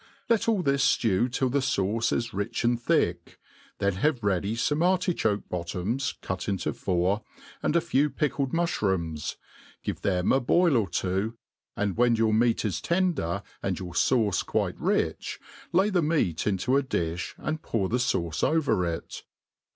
Let 0.29 0.47
all 0.47 0.63
this 0.63 0.97
ftew 0.97 1.31
till 1.31 1.49
the 1.49 1.59
fauce 1.61 2.11
is 2.11 2.33
rich 2.33 2.63
and 2.63 2.81
thick; 2.81 3.37
then 3.77 3.93
have 3.97 4.23
ready 4.23 4.55
fome 4.55 4.83
arti 4.83 5.13
cfapke 5.13 5.43
bottoms 5.47 6.15
cut 6.23 6.49
into 6.49 6.73
four, 6.73 7.21
and 7.61 7.75
a 7.75 7.81
few 7.81 8.09
pickled 8.09 8.51
mufhrooms, 8.51 9.35
give 9.83 10.01
them 10.01 10.31
a 10.31 10.39
boil 10.39 10.75
or 10.75 10.89
two, 10.89 11.37
ahd 11.77 11.97
when 11.97 12.15
yptir 12.15 12.35
meat 12.35 12.65
is 12.65 12.81
tender, 12.81 13.43
and 13.61 13.77
your 13.77 13.93
fauce 13.93 14.43
quite 14.43 14.79
rich, 14.79 15.39
]ay> 15.71 15.91
the 15.91 16.01
meat 16.01 16.47
into 16.47 16.77
a 16.77 16.81
diih 16.81 17.35
and 17.37 17.61
pour 17.61 17.87
the 17.87 17.97
fauce 17.99 18.41
over 18.43 18.83
it.. 18.83 19.21